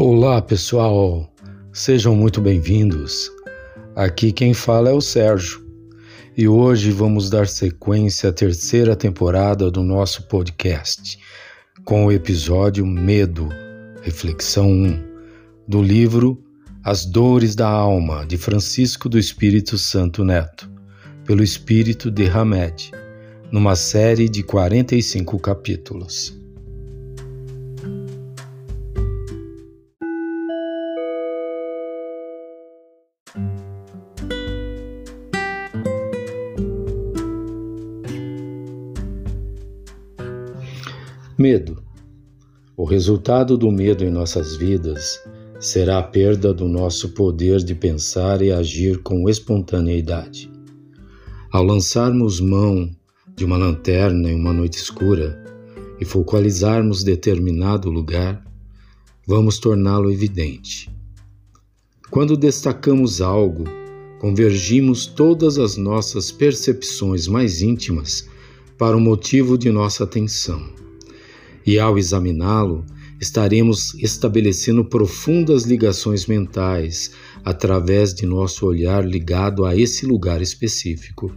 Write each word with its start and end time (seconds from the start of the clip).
Olá, 0.00 0.40
pessoal. 0.40 1.28
Sejam 1.72 2.14
muito 2.14 2.40
bem-vindos. 2.40 3.32
Aqui 3.96 4.30
quem 4.30 4.54
fala 4.54 4.90
é 4.90 4.92
o 4.92 5.00
Sérgio. 5.00 5.60
E 6.36 6.46
hoje 6.46 6.92
vamos 6.92 7.28
dar 7.28 7.48
sequência 7.48 8.30
à 8.30 8.32
terceira 8.32 8.94
temporada 8.94 9.72
do 9.72 9.82
nosso 9.82 10.28
podcast, 10.28 11.18
com 11.84 12.06
o 12.06 12.12
episódio 12.12 12.86
Medo, 12.86 13.48
Reflexão 14.00 14.70
1, 14.70 15.02
do 15.66 15.82
livro 15.82 16.40
As 16.84 17.04
Dores 17.04 17.56
da 17.56 17.68
Alma, 17.68 18.24
de 18.24 18.38
Francisco 18.38 19.08
do 19.08 19.18
Espírito 19.18 19.76
Santo 19.76 20.22
Neto, 20.22 20.70
pelo 21.24 21.42
Espírito 21.42 22.08
de 22.08 22.28
Hamed, 22.28 22.92
numa 23.50 23.74
série 23.74 24.28
de 24.28 24.44
45 24.44 25.40
capítulos. 25.40 26.37
Medo. 41.40 41.80
O 42.76 42.84
resultado 42.84 43.56
do 43.56 43.70
medo 43.70 44.02
em 44.02 44.10
nossas 44.10 44.56
vidas 44.56 45.22
será 45.60 45.98
a 45.98 46.02
perda 46.02 46.52
do 46.52 46.66
nosso 46.66 47.10
poder 47.10 47.62
de 47.62 47.76
pensar 47.76 48.42
e 48.42 48.50
agir 48.50 49.04
com 49.04 49.28
espontaneidade. 49.28 50.50
Ao 51.52 51.62
lançarmos 51.62 52.40
mão 52.40 52.90
de 53.36 53.44
uma 53.44 53.56
lanterna 53.56 54.28
em 54.28 54.34
uma 54.34 54.52
noite 54.52 54.78
escura 54.78 55.40
e 56.00 56.04
focalizarmos 56.04 57.04
determinado 57.04 57.88
lugar, 57.88 58.44
vamos 59.24 59.60
torná-lo 59.60 60.10
evidente. 60.10 60.90
Quando 62.10 62.36
destacamos 62.36 63.20
algo, 63.20 63.62
convergimos 64.18 65.06
todas 65.06 65.56
as 65.56 65.76
nossas 65.76 66.32
percepções 66.32 67.28
mais 67.28 67.62
íntimas 67.62 68.28
para 68.76 68.96
o 68.96 69.00
motivo 69.00 69.56
de 69.56 69.70
nossa 69.70 70.02
atenção 70.02 70.76
e 71.68 71.78
ao 71.78 71.98
examiná-lo, 71.98 72.82
estaremos 73.20 73.92
estabelecendo 74.02 74.82
profundas 74.82 75.64
ligações 75.64 76.24
mentais 76.24 77.10
através 77.44 78.14
de 78.14 78.24
nosso 78.24 78.64
olhar 78.64 79.06
ligado 79.06 79.66
a 79.66 79.76
esse 79.76 80.06
lugar 80.06 80.40
específico. 80.40 81.30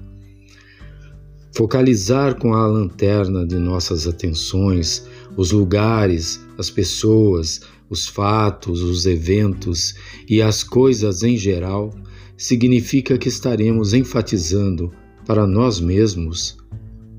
Focalizar 1.54 2.40
com 2.40 2.54
a 2.54 2.66
lanterna 2.66 3.46
de 3.46 3.58
nossas 3.58 4.08
atenções 4.08 5.06
os 5.36 5.52
lugares, 5.52 6.40
as 6.58 6.70
pessoas, 6.70 7.60
os 7.90 8.08
fatos, 8.08 8.82
os 8.82 9.06
eventos 9.06 9.96
e 10.30 10.42
as 10.42 10.64
coisas 10.64 11.24
em 11.24 11.36
geral 11.36 11.94
significa 12.38 13.18
que 13.18 13.28
estaremos 13.28 13.94
enfatizando 13.94 14.94
para 15.28 15.46
nós 15.46 15.82
mesmos 15.82 16.56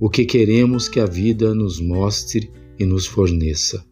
o 0.00 0.08
que 0.08 0.24
queremos 0.24 0.88
que 0.88 0.98
a 0.98 1.04
vida 1.04 1.54
nos 1.54 1.78
mostre 1.78 2.50
e 2.82 2.86
nos 2.86 3.06
forneça. 3.06 3.84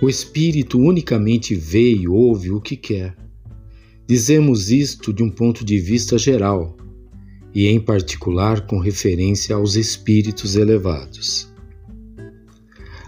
O 0.00 0.08
Espírito 0.08 0.78
unicamente 0.78 1.54
vê 1.54 1.92
e 1.92 2.08
ouve 2.08 2.50
o 2.50 2.60
que 2.60 2.76
quer. 2.76 3.14
Dizemos 4.06 4.70
isto 4.70 5.12
de 5.12 5.22
um 5.22 5.30
ponto 5.30 5.64
de 5.64 5.78
vista 5.78 6.16
geral 6.16 6.76
e, 7.54 7.66
em 7.66 7.78
particular, 7.78 8.66
com 8.66 8.78
referência 8.78 9.54
aos 9.54 9.74
espíritos 9.74 10.56
elevados. 10.56 11.52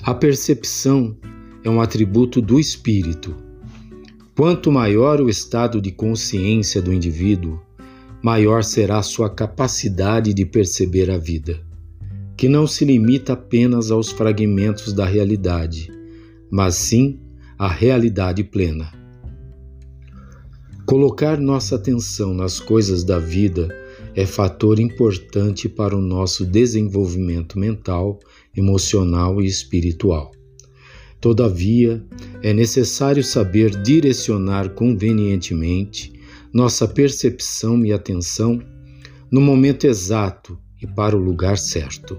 A 0.03 0.13
percepção 0.13 1.17
é 1.65 1.71
um 1.71 1.81
atributo 1.81 2.43
do 2.43 2.59
espírito. 2.59 3.35
Quanto 4.37 4.71
maior 4.71 5.21
o 5.21 5.29
estado 5.29 5.81
de 5.81 5.93
consciência 5.93 6.83
do 6.83 6.93
indivíduo, 6.93 7.61
maior 8.23 8.65
será 8.65 8.99
a 8.99 9.03
sua 9.03 9.31
capacidade 9.31 10.35
de 10.35 10.45
perceber 10.45 11.11
a 11.11 11.19
vida 11.19 11.72
que 12.37 12.49
não 12.49 12.67
se 12.67 12.85
limita 12.85 13.35
apenas 13.35 13.91
aos 13.91 14.11
fragmentos 14.11 14.93
da 14.93 15.05
realidade, 15.05 15.89
mas 16.51 16.75
sim 16.75 17.21
à 17.59 17.69
realidade 17.69 18.43
plena. 18.45 18.93
Colocar 20.85 21.41
nossa 21.41 21.77
atenção 21.77 22.35
nas 22.35 22.59
coisas 22.61 23.05
da 23.05 23.19
vida 23.19 23.69
é 24.15 24.27
fator 24.27 24.79
importante 24.79 25.69
para 25.69 25.97
o 25.97 26.01
nosso 26.01 26.45
desenvolvimento 26.45 27.59
mental, 27.59 28.19
emocional 28.55 29.41
e 29.41 29.47
espiritual. 29.47 30.31
Todavia, 31.21 32.05
é 32.43 32.53
necessário 32.53 33.23
saber 33.23 33.71
direcionar 33.83 34.71
convenientemente 34.71 36.13
nossa 36.53 36.87
percepção 36.87 37.85
e 37.85 37.93
atenção 37.93 38.61
no 39.31 39.41
momento 39.41 39.87
exato 39.87 40.59
e 40.83 40.87
para 40.87 41.17
o 41.17 41.21
lugar 41.21 41.57
certo. 41.57 42.19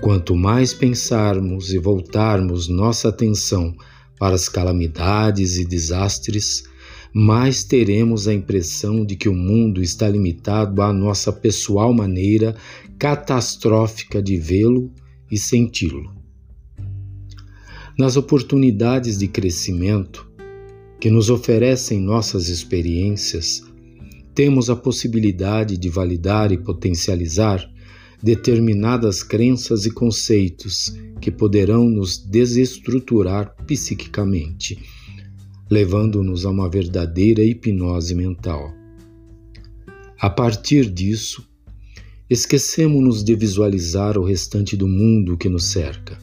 Quanto 0.00 0.36
mais 0.36 0.72
pensarmos 0.72 1.72
e 1.72 1.78
voltarmos 1.78 2.68
nossa 2.68 3.08
atenção 3.08 3.74
para 4.18 4.36
as 4.36 4.48
calamidades 4.48 5.58
e 5.58 5.64
desastres, 5.64 6.64
mais 7.12 7.64
teremos 7.64 8.28
a 8.28 8.34
impressão 8.34 9.04
de 9.04 9.16
que 9.16 9.28
o 9.28 9.34
mundo 9.34 9.82
está 9.82 10.08
limitado 10.08 10.80
à 10.82 10.92
nossa 10.92 11.32
pessoal 11.32 11.92
maneira 11.92 12.54
catastrófica 12.98 14.22
de 14.22 14.36
vê-lo 14.36 14.92
e 15.30 15.36
senti-lo. 15.36 16.16
Nas 17.98 18.16
oportunidades 18.16 19.18
de 19.18 19.26
crescimento 19.26 20.30
que 21.00 21.10
nos 21.10 21.30
oferecem 21.30 22.00
nossas 22.00 22.48
experiências, 22.48 23.62
temos 24.38 24.70
a 24.70 24.76
possibilidade 24.76 25.76
de 25.76 25.88
validar 25.88 26.52
e 26.52 26.58
potencializar 26.58 27.68
determinadas 28.22 29.20
crenças 29.20 29.84
e 29.84 29.90
conceitos 29.90 30.94
que 31.20 31.28
poderão 31.28 31.90
nos 31.90 32.18
desestruturar 32.18 33.52
psiquicamente, 33.66 34.78
levando-nos 35.68 36.46
a 36.46 36.50
uma 36.50 36.70
verdadeira 36.70 37.42
hipnose 37.42 38.14
mental. 38.14 38.72
A 40.20 40.30
partir 40.30 40.88
disso, 40.88 41.44
esquecemos-nos 42.30 43.24
de 43.24 43.34
visualizar 43.34 44.16
o 44.16 44.22
restante 44.22 44.76
do 44.76 44.86
mundo 44.86 45.36
que 45.36 45.48
nos 45.48 45.64
cerca. 45.64 46.16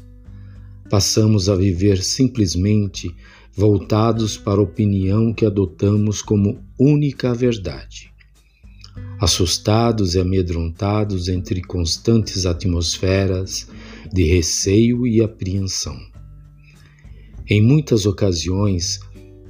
Passamos 0.90 1.50
a 1.50 1.56
viver 1.58 2.02
simplesmente 2.02 3.14
voltados 3.55 4.38
para 4.38 4.59
a 4.59 4.63
opinião 4.63 5.33
que 5.33 5.45
adotamos 5.45 6.21
como 6.21 6.63
única 6.77 7.33
verdade 7.33 8.16
assustados 9.19 10.16
e 10.16 10.19
amedrontados 10.19 11.27
entre 11.27 11.61
constantes 11.61 12.45
atmosferas 12.45 13.67
de 14.11 14.23
receio 14.23 15.07
e 15.07 15.21
apreensão. 15.21 15.97
Em 17.49 17.61
muitas 17.61 18.05
ocasiões, 18.05 18.99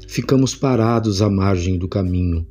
ficamos 0.08 0.54
parados 0.54 1.22
à 1.22 1.30
margem 1.30 1.78
do 1.78 1.88
caminho, 1.88 2.46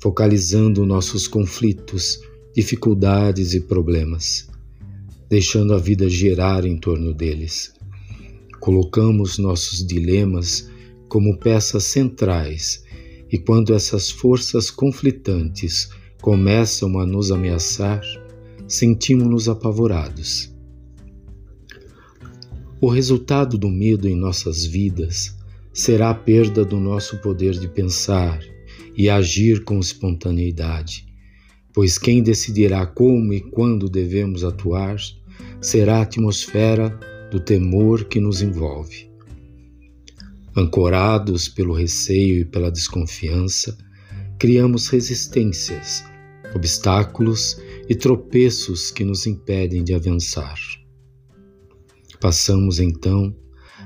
focalizando 0.00 0.86
nossos 0.86 1.26
conflitos, 1.26 2.20
dificuldades 2.54 3.54
e 3.54 3.60
problemas, 3.60 4.48
deixando 5.28 5.74
a 5.74 5.78
vida 5.78 6.08
girar 6.08 6.64
em 6.64 6.76
torno 6.76 7.12
deles. 7.12 7.72
Colocamos 8.60 9.38
nossos 9.38 9.84
dilemas 9.86 10.69
como 11.10 11.36
peças 11.36 11.84
centrais, 11.84 12.84
e 13.30 13.36
quando 13.36 13.74
essas 13.74 14.10
forças 14.10 14.70
conflitantes 14.70 15.90
começam 16.22 17.00
a 17.00 17.04
nos 17.04 17.32
ameaçar, 17.32 18.00
sentimos-nos 18.68 19.48
apavorados. 19.48 20.54
O 22.80 22.88
resultado 22.88 23.58
do 23.58 23.68
medo 23.68 24.08
em 24.08 24.14
nossas 24.14 24.64
vidas 24.64 25.36
será 25.72 26.10
a 26.10 26.14
perda 26.14 26.64
do 26.64 26.78
nosso 26.78 27.18
poder 27.18 27.58
de 27.58 27.66
pensar 27.66 28.40
e 28.96 29.10
agir 29.10 29.64
com 29.64 29.80
espontaneidade, 29.80 31.04
pois 31.74 31.98
quem 31.98 32.22
decidirá 32.22 32.86
como 32.86 33.32
e 33.32 33.40
quando 33.40 33.88
devemos 33.88 34.44
atuar 34.44 34.96
será 35.60 35.98
a 35.98 36.02
atmosfera 36.02 36.88
do 37.32 37.40
temor 37.40 38.04
que 38.04 38.20
nos 38.20 38.42
envolve. 38.42 39.09
Ancorados 40.56 41.48
pelo 41.48 41.74
receio 41.74 42.40
e 42.40 42.44
pela 42.44 42.70
desconfiança, 42.70 43.76
criamos 44.38 44.88
resistências 44.88 46.04
obstáculos 46.54 47.60
e 47.88 47.94
tropeços 47.94 48.90
que 48.90 49.04
nos 49.04 49.26
impedem 49.26 49.84
de 49.84 49.94
avançar. 49.94 50.58
Passamos 52.20 52.78
então 52.78 53.34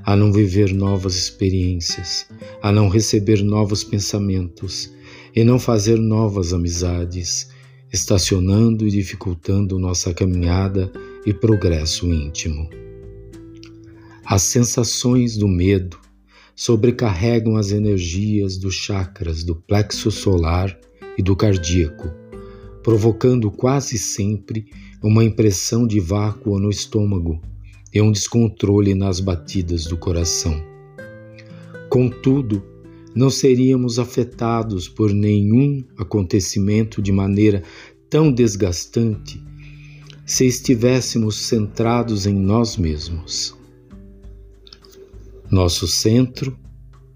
a 0.05 0.17
não 0.17 0.33
viver 0.33 0.73
novas 0.73 1.15
experiências, 1.15 2.27
a 2.63 2.73
não 2.73 2.89
receber 2.89 3.43
novos 3.43 3.85
pensamentos 3.85 4.93
e 5.35 5.45
não 5.45 5.59
fazer 5.59 5.99
novas 5.99 6.53
amizades, 6.53 7.49
estacionando 7.93 8.87
e 8.87 8.91
dificultando 8.91 9.79
nossa 9.79 10.13
caminhada 10.13 10.93
e 11.25 11.33
progresso 11.33 12.13
íntimo. 12.13 12.69
As 14.27 14.43
sensações 14.43 15.37
do 15.37 15.47
medo 15.47 15.99
sobrecarregam 16.55 17.56
as 17.56 17.71
energias 17.71 18.56
dos 18.56 18.75
chakras 18.75 19.43
do 19.43 19.56
plexo 19.56 20.11
solar 20.11 20.79
e 21.19 21.23
do 21.23 21.35
cardíaco, 21.35 22.09
provocando 22.83 23.51
quase 23.51 23.99
sempre 23.99 24.67
uma 25.03 25.25
impressão 25.25 25.87
de 25.87 26.01
vácuo 26.01 26.59
no 26.59 26.71
estômago 26.71 27.41
e 27.93 28.01
um 28.01 28.11
descontrole 28.11 28.95
nas 28.95 29.21
batidas 29.21 29.85
do 29.85 29.97
coração. 29.97 30.62
Contudo, 31.89 32.62
não 33.15 33.31
seríamos 33.31 33.99
afetados 33.99 34.89
por 34.89 35.12
nenhum 35.12 35.85
acontecimento 35.97 37.01
de 37.01 37.12
maneira 37.12 37.62
tão 38.11 38.33
desgastante 38.33 39.41
se 40.27 40.47
estivéssemos 40.47 41.37
centrados 41.37 42.27
em 42.27 42.35
nós 42.35 42.77
mesmos. 42.77 43.55
Nosso 45.55 45.87
centro 45.87 46.59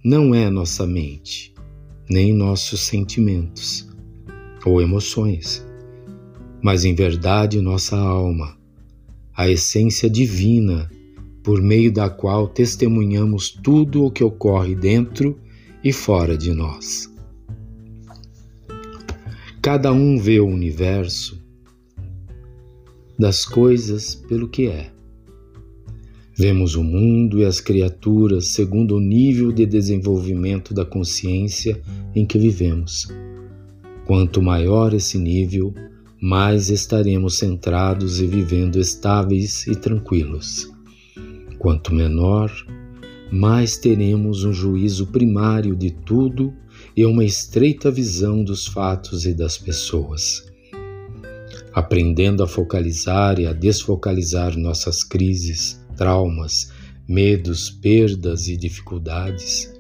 não 0.05 0.33
é 0.33 0.49
nossa 0.49 0.87
mente, 0.87 1.53
nem 2.09 2.33
nossos 2.33 2.83
sentimentos 2.83 3.89
ou 4.65 4.81
emoções, 4.81 5.67
mas 6.63 6.85
em 6.85 6.95
verdade 6.95 7.61
nossa 7.61 7.97
alma, 7.97 8.57
a 9.37 9.51
essência 9.51 10.09
divina 10.09 10.89
por 11.43 11.61
meio 11.61 11.93
da 11.93 12.09
qual 12.09 12.47
testemunhamos 12.47 13.51
tudo 13.51 14.05
o 14.05 14.11
que 14.11 14.23
ocorre 14.23 14.77
dentro 14.77 15.37
e 15.83 15.93
fora 15.93 16.39
de 16.39 16.53
nós. 16.53 17.13
Cada 19.61 19.93
um 19.93 20.17
vê 20.17 20.39
o 20.39 20.47
universo 20.47 21.45
das 23.19 23.45
coisas 23.45 24.15
pelo 24.15 24.49
que 24.49 24.69
é. 24.69 24.97
Vemos 26.39 26.77
o 26.77 26.85
mundo 26.85 27.41
e 27.41 27.45
as 27.45 27.61
criaturas 27.61 28.47
segundo 28.47 28.95
o 28.95 29.01
nível 29.01 29.51
de 29.51 29.67
desenvolvimento 29.67 30.73
da 30.73 30.85
consciência 30.85 31.83
em 32.15 32.25
que 32.25 32.39
vivemos. 32.39 33.09
Quanto 34.07 34.41
maior 34.41 34.95
esse 34.95 35.19
nível, 35.19 35.75
mais 36.23 36.71
estaremos 36.71 37.39
centrados 37.39 38.21
e 38.21 38.27
vivendo 38.29 38.79
estáveis 38.79 39.67
e 39.67 39.75
tranquilos. 39.75 40.73
Quanto 41.59 41.93
menor, 41.93 42.53
mais 43.33 43.77
teremos 43.77 44.45
um 44.45 44.53
juízo 44.53 45.09
primário 45.09 45.75
de 45.75 45.91
tudo 45.91 46.55
e 46.97 47.05
uma 47.05 47.25
estreita 47.25 47.91
visão 47.91 48.45
dos 48.45 48.65
fatos 48.65 49.27
e 49.27 49.35
das 49.35 49.59
pessoas. 49.59 50.47
Aprendendo 51.73 52.45
a 52.45 52.47
focalizar 52.47 53.41
e 53.41 53.47
a 53.49 53.53
desfocalizar 53.53 54.57
nossas 54.57 55.03
crises, 55.03 55.81
traumas, 55.99 56.71
medos, 57.09 57.69
perdas 57.69 58.47
e 58.47 58.57
dificuldades, 58.57 59.75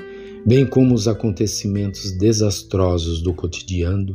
bem 0.44 0.66
como 0.66 0.94
os 0.94 1.06
acontecimentos 1.06 2.10
desastrosos 2.10 3.22
do 3.22 3.32
cotidiano, 3.32 4.14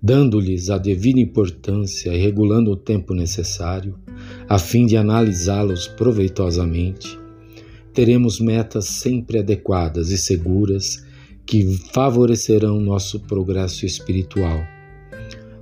dando-lhes 0.00 0.70
a 0.70 0.78
devida 0.78 1.20
importância 1.20 2.14
e 2.14 2.18
regulando 2.18 2.70
o 2.70 2.76
tempo 2.76 3.12
necessário, 3.12 3.98
a 4.48 4.58
fim 4.58 4.86
de 4.86 4.96
analisá-los 4.96 5.86
proveitosamente, 5.86 7.18
teremos 7.92 8.40
metas 8.40 8.86
sempre 8.86 9.40
adequadas 9.40 10.10
e 10.10 10.16
seguras 10.16 11.04
que 11.44 11.76
favorecerão 11.92 12.80
nosso 12.80 13.20
progresso 13.20 13.84
espiritual. 13.84 14.62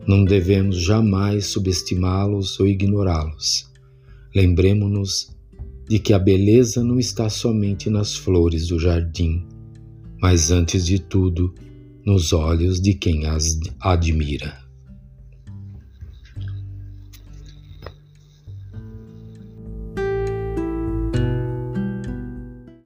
Não 0.06 0.24
devemos 0.24 0.80
jamais 0.80 1.46
subestimá-los 1.46 2.60
ou 2.60 2.66
ignorá-los. 2.66 3.68
Lembremos-nos 4.34 5.35
de 5.88 5.98
que 5.98 6.12
a 6.12 6.18
beleza 6.18 6.82
não 6.82 6.98
está 6.98 7.28
somente 7.28 7.88
nas 7.88 8.14
flores 8.16 8.68
do 8.68 8.78
jardim, 8.78 9.46
mas 10.20 10.50
antes 10.50 10.84
de 10.84 10.98
tudo 10.98 11.54
nos 12.04 12.32
olhos 12.32 12.80
de 12.80 12.94
quem 12.94 13.26
as 13.26 13.58
admira. 13.80 14.65